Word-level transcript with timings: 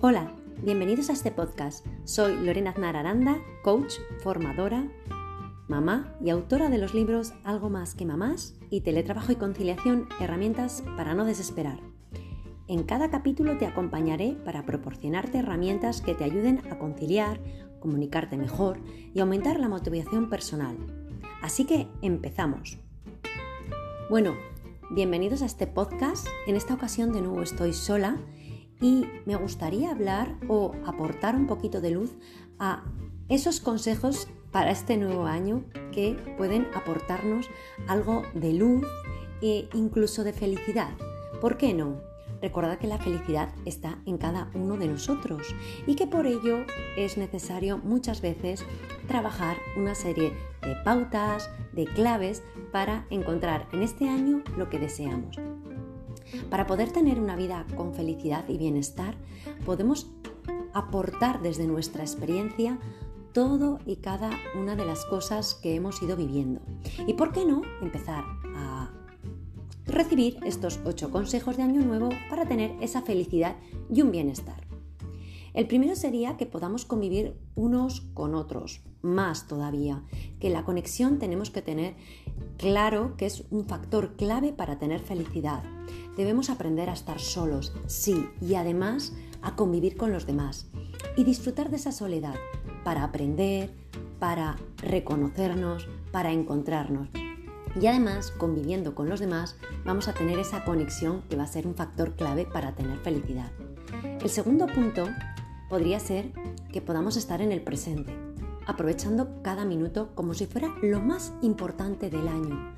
Hola, 0.00 0.30
bienvenidos 0.62 1.10
a 1.10 1.12
este 1.12 1.32
podcast. 1.32 1.84
Soy 2.04 2.36
Lorena 2.36 2.70
Aznar 2.70 2.94
Aranda, 2.94 3.38
coach, 3.64 3.94
formadora, 4.22 4.86
mamá 5.66 6.16
y 6.24 6.30
autora 6.30 6.68
de 6.68 6.78
los 6.78 6.94
libros 6.94 7.32
Algo 7.42 7.68
más 7.68 7.96
que 7.96 8.06
mamás 8.06 8.54
y 8.70 8.82
Teletrabajo 8.82 9.32
y 9.32 9.34
conciliación, 9.34 10.08
herramientas 10.20 10.84
para 10.96 11.14
no 11.14 11.24
desesperar. 11.24 11.80
En 12.68 12.84
cada 12.84 13.10
capítulo 13.10 13.58
te 13.58 13.66
acompañaré 13.66 14.36
para 14.44 14.64
proporcionarte 14.64 15.38
herramientas 15.38 16.00
que 16.00 16.14
te 16.14 16.22
ayuden 16.22 16.62
a 16.70 16.78
conciliar, 16.78 17.40
comunicarte 17.80 18.36
mejor 18.36 18.78
y 19.12 19.18
aumentar 19.18 19.58
la 19.58 19.68
motivación 19.68 20.30
personal. 20.30 20.76
Así 21.42 21.64
que 21.64 21.88
empezamos. 22.02 22.78
Bueno, 24.10 24.36
bienvenidos 24.92 25.42
a 25.42 25.46
este 25.46 25.66
podcast. 25.66 26.28
En 26.46 26.54
esta 26.54 26.74
ocasión 26.74 27.12
de 27.12 27.20
nuevo 27.20 27.42
estoy 27.42 27.72
sola 27.72 28.16
y 28.80 29.06
me 29.26 29.36
gustaría 29.36 29.90
hablar 29.90 30.36
o 30.48 30.72
aportar 30.86 31.34
un 31.34 31.46
poquito 31.46 31.80
de 31.80 31.90
luz 31.90 32.16
a 32.58 32.84
esos 33.28 33.60
consejos 33.60 34.28
para 34.50 34.70
este 34.70 34.96
nuevo 34.96 35.26
año 35.26 35.64
que 35.92 36.16
pueden 36.36 36.66
aportarnos 36.74 37.46
algo 37.86 38.22
de 38.34 38.54
luz 38.54 38.86
e 39.42 39.68
incluso 39.74 40.24
de 40.24 40.32
felicidad. 40.32 40.90
¿Por 41.40 41.56
qué 41.56 41.74
no? 41.74 42.00
Recordad 42.40 42.78
que 42.78 42.86
la 42.86 42.98
felicidad 42.98 43.52
está 43.64 43.98
en 44.06 44.16
cada 44.16 44.50
uno 44.54 44.76
de 44.76 44.86
nosotros 44.86 45.54
y 45.86 45.96
que 45.96 46.06
por 46.06 46.26
ello 46.26 46.64
es 46.96 47.16
necesario 47.18 47.78
muchas 47.78 48.20
veces 48.20 48.64
trabajar 49.08 49.56
una 49.76 49.94
serie 49.94 50.32
de 50.62 50.76
pautas, 50.84 51.50
de 51.72 51.86
claves 51.86 52.42
para 52.70 53.06
encontrar 53.10 53.68
en 53.72 53.82
este 53.82 54.08
año 54.08 54.42
lo 54.56 54.70
que 54.70 54.78
deseamos. 54.78 55.36
Para 56.50 56.66
poder 56.66 56.90
tener 56.92 57.20
una 57.20 57.36
vida 57.36 57.66
con 57.76 57.94
felicidad 57.94 58.48
y 58.48 58.58
bienestar, 58.58 59.16
podemos 59.64 60.10
aportar 60.72 61.42
desde 61.42 61.66
nuestra 61.66 62.02
experiencia 62.02 62.78
todo 63.32 63.78
y 63.86 63.96
cada 63.96 64.30
una 64.54 64.76
de 64.76 64.84
las 64.84 65.04
cosas 65.04 65.54
que 65.54 65.74
hemos 65.74 66.02
ido 66.02 66.16
viviendo. 66.16 66.60
¿Y 67.06 67.14
por 67.14 67.32
qué 67.32 67.44
no 67.44 67.62
empezar 67.82 68.24
a 68.54 68.90
recibir 69.86 70.38
estos 70.44 70.80
ocho 70.84 71.10
consejos 71.10 71.56
de 71.56 71.62
Año 71.62 71.82
Nuevo 71.82 72.10
para 72.28 72.46
tener 72.46 72.72
esa 72.80 73.02
felicidad 73.02 73.56
y 73.92 74.02
un 74.02 74.10
bienestar? 74.10 74.66
El 75.54 75.66
primero 75.66 75.96
sería 75.96 76.36
que 76.36 76.46
podamos 76.46 76.84
convivir 76.84 77.34
unos 77.54 78.02
con 78.14 78.34
otros, 78.34 78.82
más 79.02 79.46
todavía, 79.46 80.04
que 80.40 80.50
la 80.50 80.64
conexión 80.64 81.18
tenemos 81.18 81.50
que 81.50 81.62
tener 81.62 81.96
claro 82.58 83.14
que 83.16 83.26
es 83.26 83.44
un 83.50 83.66
factor 83.66 84.16
clave 84.16 84.52
para 84.52 84.78
tener 84.78 85.00
felicidad. 85.00 85.62
Debemos 86.16 86.50
aprender 86.50 86.90
a 86.90 86.92
estar 86.92 87.20
solos, 87.20 87.72
sí, 87.86 88.28
y 88.40 88.56
además 88.56 89.12
a 89.40 89.54
convivir 89.54 89.96
con 89.96 90.12
los 90.12 90.26
demás 90.26 90.66
y 91.16 91.24
disfrutar 91.24 91.70
de 91.70 91.76
esa 91.76 91.92
soledad 91.92 92.34
para 92.84 93.04
aprender, 93.04 93.70
para 94.18 94.56
reconocernos, 94.78 95.88
para 96.10 96.32
encontrarnos. 96.32 97.08
Y 97.80 97.86
además, 97.86 98.32
conviviendo 98.32 98.94
con 98.94 99.08
los 99.08 99.20
demás, 99.20 99.56
vamos 99.84 100.08
a 100.08 100.14
tener 100.14 100.38
esa 100.38 100.64
conexión 100.64 101.22
que 101.28 101.36
va 101.36 101.44
a 101.44 101.48
ser 101.48 101.66
un 101.66 101.76
factor 101.76 102.16
clave 102.16 102.44
para 102.44 102.74
tener 102.74 102.98
felicidad. 102.98 103.52
El 104.20 104.28
segundo 104.30 104.66
punto 104.66 105.06
podría 105.68 106.00
ser 106.00 106.32
que 106.72 106.80
podamos 106.80 107.16
estar 107.16 107.40
en 107.40 107.52
el 107.52 107.62
presente, 107.62 108.16
aprovechando 108.68 109.42
cada 109.42 109.64
minuto 109.64 110.10
como 110.14 110.34
si 110.34 110.46
fuera 110.46 110.72
lo 110.82 111.00
más 111.00 111.32
importante 111.40 112.10
del 112.10 112.28
año. 112.28 112.76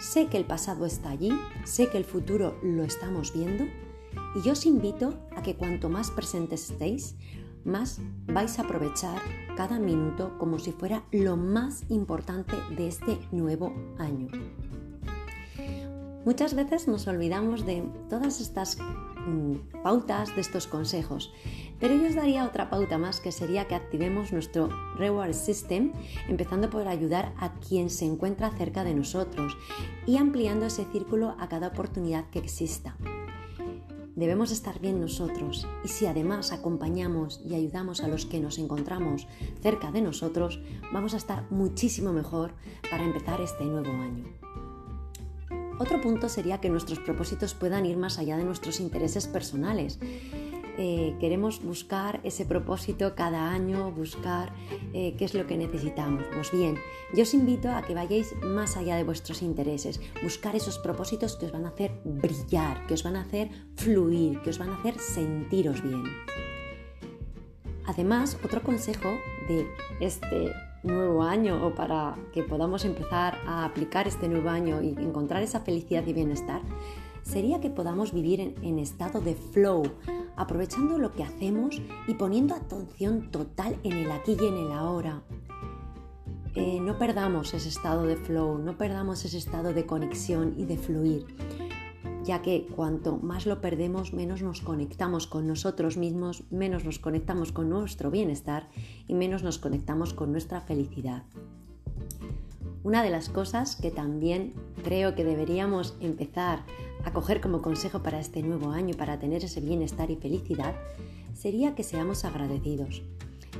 Sé 0.00 0.26
que 0.28 0.38
el 0.38 0.46
pasado 0.46 0.86
está 0.86 1.10
allí, 1.10 1.30
sé 1.64 1.88
que 1.90 1.98
el 1.98 2.04
futuro 2.04 2.58
lo 2.62 2.82
estamos 2.82 3.34
viendo 3.34 3.64
y 4.34 4.42
yo 4.42 4.52
os 4.52 4.64
invito 4.64 5.14
a 5.36 5.42
que 5.42 5.54
cuanto 5.54 5.90
más 5.90 6.10
presentes 6.10 6.70
estéis, 6.70 7.14
más 7.62 8.00
vais 8.26 8.58
a 8.58 8.62
aprovechar 8.62 9.20
cada 9.54 9.78
minuto 9.78 10.38
como 10.38 10.58
si 10.58 10.72
fuera 10.72 11.04
lo 11.12 11.36
más 11.36 11.84
importante 11.90 12.56
de 12.74 12.88
este 12.88 13.18
nuevo 13.32 13.74
año. 13.98 14.28
Muchas 16.24 16.54
veces 16.54 16.86
nos 16.86 17.06
olvidamos 17.06 17.64
de 17.64 17.82
todas 18.10 18.42
estas 18.42 18.76
mm, 18.78 19.82
pautas, 19.82 20.34
de 20.34 20.42
estos 20.42 20.66
consejos, 20.66 21.32
pero 21.78 21.94
yo 21.94 22.08
os 22.08 22.14
daría 22.14 22.44
otra 22.44 22.68
pauta 22.68 22.98
más 22.98 23.20
que 23.20 23.32
sería 23.32 23.66
que 23.66 23.74
activemos 23.74 24.30
nuestro 24.30 24.68
reward 24.96 25.32
system, 25.32 25.92
empezando 26.28 26.68
por 26.68 26.86
ayudar 26.88 27.32
a 27.38 27.54
quien 27.54 27.88
se 27.88 28.04
encuentra 28.04 28.50
cerca 28.50 28.84
de 28.84 28.94
nosotros 28.94 29.56
y 30.06 30.18
ampliando 30.18 30.66
ese 30.66 30.84
círculo 30.92 31.34
a 31.38 31.48
cada 31.48 31.68
oportunidad 31.68 32.28
que 32.28 32.40
exista. 32.40 32.96
Debemos 34.14 34.50
estar 34.50 34.78
bien 34.78 35.00
nosotros 35.00 35.66
y 35.82 35.88
si 35.88 36.04
además 36.04 36.52
acompañamos 36.52 37.40
y 37.42 37.54
ayudamos 37.54 38.02
a 38.02 38.08
los 38.08 38.26
que 38.26 38.40
nos 38.40 38.58
encontramos 38.58 39.26
cerca 39.62 39.90
de 39.90 40.02
nosotros, 40.02 40.60
vamos 40.92 41.14
a 41.14 41.16
estar 41.16 41.50
muchísimo 41.50 42.12
mejor 42.12 42.52
para 42.90 43.04
empezar 43.04 43.40
este 43.40 43.64
nuevo 43.64 43.90
año. 43.90 44.26
Otro 45.80 45.98
punto 45.98 46.28
sería 46.28 46.60
que 46.60 46.68
nuestros 46.68 46.98
propósitos 46.98 47.54
puedan 47.54 47.86
ir 47.86 47.96
más 47.96 48.18
allá 48.18 48.36
de 48.36 48.44
nuestros 48.44 48.80
intereses 48.80 49.26
personales. 49.26 49.98
Eh, 50.76 51.16
queremos 51.18 51.62
buscar 51.62 52.20
ese 52.22 52.44
propósito 52.44 53.14
cada 53.14 53.50
año, 53.50 53.90
buscar 53.90 54.52
eh, 54.92 55.14
qué 55.16 55.24
es 55.24 55.32
lo 55.32 55.46
que 55.46 55.56
necesitamos. 55.56 56.24
Pues 56.34 56.52
bien, 56.52 56.76
yo 57.14 57.22
os 57.22 57.32
invito 57.32 57.70
a 57.70 57.80
que 57.80 57.94
vayáis 57.94 58.36
más 58.42 58.76
allá 58.76 58.96
de 58.96 59.04
vuestros 59.04 59.40
intereses, 59.40 60.02
buscar 60.22 60.54
esos 60.54 60.78
propósitos 60.78 61.36
que 61.36 61.46
os 61.46 61.52
van 61.52 61.64
a 61.64 61.70
hacer 61.70 61.92
brillar, 62.04 62.86
que 62.86 62.92
os 62.92 63.02
van 63.02 63.16
a 63.16 63.22
hacer 63.22 63.48
fluir, 63.76 64.38
que 64.42 64.50
os 64.50 64.58
van 64.58 64.68
a 64.68 64.76
hacer 64.76 64.98
sentiros 64.98 65.82
bien. 65.82 66.04
Además, 67.86 68.36
otro 68.44 68.62
consejo 68.62 69.08
de 69.48 69.66
este 70.00 70.52
nuevo 70.82 71.22
año 71.22 71.66
o 71.66 71.74
para 71.74 72.16
que 72.32 72.42
podamos 72.42 72.84
empezar 72.84 73.38
a 73.46 73.64
aplicar 73.64 74.08
este 74.08 74.28
nuevo 74.28 74.48
año 74.48 74.82
y 74.82 74.90
encontrar 74.90 75.42
esa 75.42 75.60
felicidad 75.60 76.06
y 76.06 76.12
bienestar, 76.12 76.62
sería 77.22 77.60
que 77.60 77.70
podamos 77.70 78.12
vivir 78.12 78.54
en, 78.62 78.78
estado 78.78 79.20
de 79.20 79.34
flow, 79.34 79.82
aprovechando 80.36 80.98
lo 80.98 81.12
que 81.12 81.22
hacemos 81.22 81.80
y 82.06 82.14
poniendo 82.14 82.54
atención 82.54 83.30
total 83.30 83.78
en 83.82 83.92
el 83.92 84.10
aquí 84.10 84.36
y 84.40 84.46
en 84.46 84.56
el 84.56 84.72
ahora. 84.72 85.22
Eh, 86.54 86.80
no 86.80 86.98
perdamos 86.98 87.54
ese 87.54 87.68
estado 87.68 88.04
de 88.04 88.16
flow, 88.16 88.58
no 88.58 88.76
perdamos 88.76 89.24
ese 89.24 89.38
estado 89.38 89.72
de 89.72 89.86
conexión 89.86 90.54
y 90.56 90.64
de 90.64 90.78
fluir 90.78 91.26
ya 92.24 92.42
que 92.42 92.66
cuanto 92.74 93.16
más 93.16 93.46
lo 93.46 93.60
perdemos, 93.60 94.12
menos 94.12 94.42
nos 94.42 94.60
conectamos 94.60 95.26
con 95.26 95.46
nosotros 95.46 95.96
mismos, 95.96 96.44
menos 96.50 96.84
nos 96.84 96.98
conectamos 96.98 97.52
con 97.52 97.68
nuestro 97.68 98.10
bienestar 98.10 98.68
y 99.06 99.14
menos 99.14 99.42
nos 99.42 99.58
conectamos 99.58 100.12
con 100.12 100.32
nuestra 100.32 100.60
felicidad. 100.60 101.22
Una 102.82 103.02
de 103.02 103.10
las 103.10 103.28
cosas 103.28 103.76
que 103.76 103.90
también 103.90 104.54
creo 104.82 105.14
que 105.14 105.24
deberíamos 105.24 105.96
empezar 106.00 106.64
a 107.04 107.12
coger 107.12 107.40
como 107.40 107.62
consejo 107.62 108.02
para 108.02 108.20
este 108.20 108.42
nuevo 108.42 108.70
año, 108.70 108.96
para 108.96 109.18
tener 109.18 109.44
ese 109.44 109.60
bienestar 109.60 110.10
y 110.10 110.16
felicidad, 110.16 110.74
sería 111.34 111.74
que 111.74 111.82
seamos 111.82 112.24
agradecidos. 112.24 113.02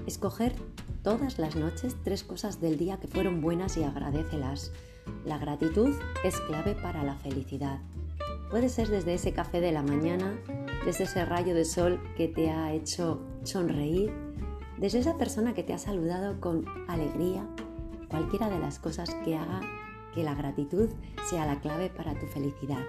Escoger 0.06 0.54
todas 1.02 1.38
las 1.38 1.56
noches 1.56 1.96
tres 2.02 2.24
cosas 2.24 2.60
del 2.60 2.78
día 2.78 2.98
que 2.98 3.08
fueron 3.08 3.40
buenas 3.40 3.76
y 3.76 3.84
agradecelas. 3.84 4.72
La 5.24 5.38
gratitud 5.38 5.94
es 6.24 6.38
clave 6.40 6.74
para 6.74 7.02
la 7.04 7.16
felicidad. 7.16 7.80
Puede 8.50 8.68
ser 8.68 8.88
desde 8.88 9.14
ese 9.14 9.32
café 9.32 9.60
de 9.60 9.70
la 9.70 9.82
mañana, 9.82 10.36
desde 10.84 11.04
ese 11.04 11.24
rayo 11.24 11.54
de 11.54 11.64
sol 11.64 12.00
que 12.16 12.26
te 12.26 12.50
ha 12.50 12.72
hecho 12.72 13.20
sonreír, 13.44 14.12
desde 14.76 14.98
esa 14.98 15.16
persona 15.16 15.54
que 15.54 15.62
te 15.62 15.72
ha 15.72 15.78
saludado 15.78 16.40
con 16.40 16.64
alegría, 16.88 17.46
cualquiera 18.08 18.50
de 18.50 18.58
las 18.58 18.80
cosas 18.80 19.14
que 19.24 19.36
haga 19.36 19.60
que 20.12 20.24
la 20.24 20.34
gratitud 20.34 20.88
sea 21.28 21.46
la 21.46 21.60
clave 21.60 21.90
para 21.90 22.18
tu 22.18 22.26
felicidad. 22.26 22.82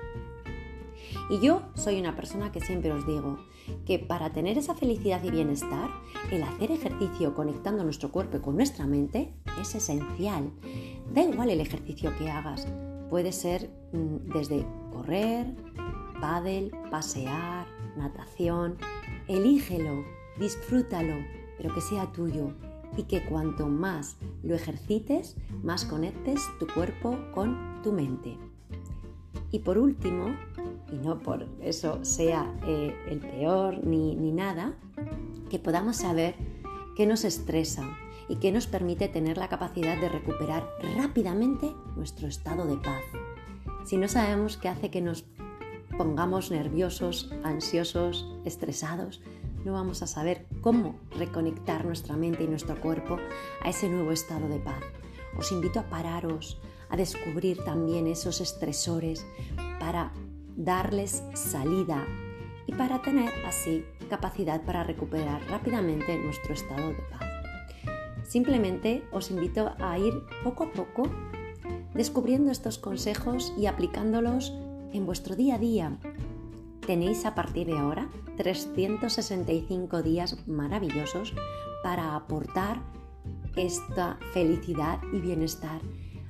Y 1.29 1.39
yo 1.39 1.61
soy 1.75 1.99
una 1.99 2.15
persona 2.15 2.51
que 2.51 2.61
siempre 2.61 2.91
os 2.91 3.05
digo 3.05 3.37
que 3.85 3.99
para 3.99 4.31
tener 4.31 4.57
esa 4.57 4.73
felicidad 4.73 5.23
y 5.23 5.29
bienestar, 5.29 5.89
el 6.31 6.41
hacer 6.41 6.71
ejercicio 6.71 7.35
conectando 7.35 7.83
nuestro 7.83 8.11
cuerpo 8.11 8.41
con 8.41 8.55
nuestra 8.55 8.87
mente 8.87 9.33
es 9.59 9.75
esencial. 9.75 10.51
Da 11.13 11.21
igual 11.21 11.51
el 11.51 11.61
ejercicio 11.61 12.11
que 12.17 12.31
hagas, 12.31 12.67
Puede 13.11 13.33
ser 13.33 13.69
mm, 13.91 14.31
desde 14.33 14.65
correr, 14.89 15.53
pádel, 16.21 16.71
pasear, 16.89 17.67
natación. 17.97 18.77
Elígelo, 19.27 20.05
disfrútalo, 20.39 21.15
pero 21.57 21.73
que 21.75 21.81
sea 21.81 22.09
tuyo 22.13 22.53
y 22.95 23.03
que 23.03 23.25
cuanto 23.25 23.67
más 23.67 24.15
lo 24.43 24.55
ejercites, 24.55 25.35
más 25.61 25.83
conectes 25.83 26.39
tu 26.57 26.67
cuerpo 26.67 27.19
con 27.33 27.81
tu 27.83 27.91
mente. 27.91 28.37
Y 29.51 29.59
por 29.59 29.77
último, 29.77 30.33
y 30.89 30.95
no 30.95 31.19
por 31.19 31.45
eso 31.61 32.05
sea 32.05 32.49
eh, 32.65 32.95
el 33.09 33.19
peor 33.19 33.85
ni, 33.85 34.15
ni 34.15 34.31
nada, 34.31 34.77
que 35.49 35.59
podamos 35.59 35.97
saber 35.97 36.35
qué 36.95 37.05
nos 37.05 37.23
estresa, 37.23 37.97
y 38.31 38.37
que 38.37 38.53
nos 38.53 38.65
permite 38.65 39.09
tener 39.09 39.37
la 39.37 39.49
capacidad 39.49 39.99
de 39.99 40.07
recuperar 40.07 40.65
rápidamente 40.95 41.69
nuestro 41.97 42.29
estado 42.29 42.65
de 42.65 42.77
paz. 42.77 43.03
Si 43.83 43.97
no 43.97 44.07
sabemos 44.07 44.55
qué 44.55 44.69
hace 44.69 44.89
que 44.89 45.01
nos 45.01 45.25
pongamos 45.97 46.49
nerviosos, 46.49 47.29
ansiosos, 47.43 48.25
estresados, 48.45 49.21
no 49.65 49.73
vamos 49.73 50.01
a 50.01 50.07
saber 50.07 50.47
cómo 50.61 50.97
reconectar 51.17 51.83
nuestra 51.83 52.15
mente 52.15 52.45
y 52.45 52.47
nuestro 52.47 52.79
cuerpo 52.79 53.17
a 53.63 53.69
ese 53.69 53.89
nuevo 53.89 54.13
estado 54.13 54.47
de 54.47 54.59
paz. 54.59 54.81
Os 55.37 55.51
invito 55.51 55.81
a 55.81 55.89
pararos, 55.89 56.61
a 56.89 56.95
descubrir 56.95 57.63
también 57.65 58.07
esos 58.07 58.39
estresores 58.39 59.25
para 59.77 60.13
darles 60.55 61.21
salida 61.33 62.07
y 62.71 62.75
para 62.75 63.01
tener 63.01 63.29
así 63.45 63.83
capacidad 64.09 64.61
para 64.61 64.83
recuperar 64.83 65.41
rápidamente 65.49 66.17
nuestro 66.17 66.53
estado 66.53 66.89
de 66.89 67.03
paz. 67.09 67.23
Simplemente 68.23 69.03
os 69.11 69.29
invito 69.31 69.73
a 69.79 69.97
ir 69.99 70.13
poco 70.43 70.65
a 70.65 70.71
poco 70.71 71.03
descubriendo 71.93 72.51
estos 72.51 72.77
consejos 72.77 73.53
y 73.57 73.65
aplicándolos 73.65 74.53
en 74.93 75.05
vuestro 75.05 75.35
día 75.35 75.55
a 75.55 75.59
día. 75.59 75.97
Tenéis 76.85 77.25
a 77.25 77.35
partir 77.35 77.67
de 77.67 77.77
ahora 77.77 78.09
365 78.37 80.01
días 80.01 80.47
maravillosos 80.47 81.33
para 81.83 82.15
aportar 82.15 82.81
esta 83.55 84.17
felicidad 84.33 84.99
y 85.13 85.19
bienestar 85.19 85.81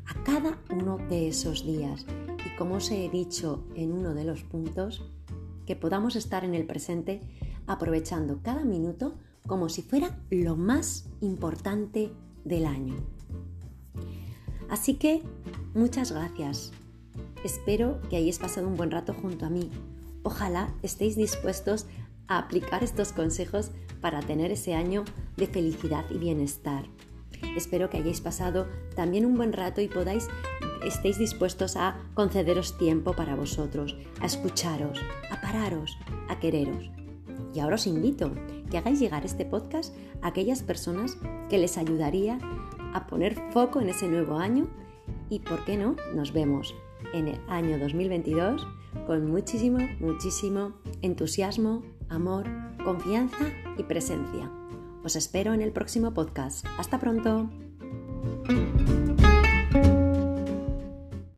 a 0.08 0.24
cada 0.24 0.58
uno 0.72 0.98
de 0.98 1.28
esos 1.28 1.66
días. 1.66 2.06
Y 2.46 2.56
como 2.58 2.76
os 2.76 2.90
he 2.92 3.10
dicho 3.10 3.64
en 3.76 3.92
uno 3.92 4.14
de 4.14 4.26
los 4.26 4.44
puntos, 4.44 5.04
que 5.66 5.76
podamos 5.76 6.16
estar 6.16 6.44
en 6.44 6.56
el 6.56 6.66
presente 6.66 7.22
aprovechando 7.68 8.42
cada 8.42 8.64
minuto 8.64 9.16
como 9.48 9.70
si 9.70 9.82
fuera 9.82 10.20
lo 10.30 10.56
más 10.56 11.06
importante 11.22 12.12
del 12.44 12.66
año. 12.66 12.96
Así 14.70 14.96
que 14.96 15.22
muchas 15.74 16.12
gracias. 16.12 16.72
Espero 17.44 18.00
que 18.10 18.18
hayáis 18.18 18.40
pasado 18.40 18.68
un 18.68 18.78
buen 18.78 18.92
rato 18.92 19.14
junto 19.14 19.46
a 19.46 19.50
mí. 19.50 19.70
Ojalá 20.24 20.74
estéis 20.84 21.16
dispuestos 21.16 21.88
a 22.28 22.38
aplicar 22.38 22.84
estos 22.84 23.12
consejos 23.12 23.72
para 24.00 24.22
tener 24.22 24.52
ese 24.52 24.74
año 24.74 25.04
de 25.38 25.48
felicidad 25.48 26.06
y 26.10 26.18
bienestar. 26.18 26.86
Espero 27.58 27.90
que 27.90 27.98
hayáis 27.98 28.22
pasado 28.22 28.68
también 28.96 29.26
un 29.26 29.36
buen 29.36 29.52
rato 29.52 29.82
y 29.82 29.88
podáis 29.88 30.28
estéis 30.84 31.18
dispuestos 31.18 31.76
a 31.76 31.98
concederos 32.14 32.78
tiempo 32.78 33.14
para 33.14 33.36
vosotros, 33.36 33.96
a 34.20 34.26
escucharos, 34.26 35.00
a 35.30 35.42
pararos, 35.42 35.98
a 36.30 36.40
quereros. 36.40 36.92
Y 37.54 37.60
ahora 37.60 37.76
os 37.76 37.88
invito 37.88 38.32
que 38.70 38.78
hagáis 38.78 39.00
llegar 39.00 39.26
este 39.26 39.46
podcast 39.46 39.96
a 40.22 40.28
aquellas 40.28 40.64
personas 40.64 41.18
que 41.50 41.58
les 41.58 41.78
ayudaría 41.78 42.40
a 42.94 43.08
poner 43.08 43.36
foco 43.52 43.82
en 43.82 43.90
ese 43.90 44.08
nuevo 44.08 44.38
año 44.38 44.68
y, 45.30 45.40
¿por 45.40 45.64
qué 45.66 45.78
no?, 45.78 45.96
nos 46.14 46.34
vemos 46.34 46.74
en 47.14 47.28
el 47.28 47.40
año 47.48 47.78
2022 47.80 48.66
con 49.06 49.30
muchísimo, 49.30 49.80
muchísimo 50.00 50.74
entusiasmo, 51.02 51.84
amor, 52.10 52.48
confianza 52.84 53.46
y 53.78 53.84
presencia. 53.84 54.52
Os 55.04 55.16
espero 55.16 55.54
en 55.54 55.62
el 55.62 55.72
próximo 55.72 56.14
podcast. 56.14 56.66
Hasta 56.78 57.00
pronto. 57.00 57.50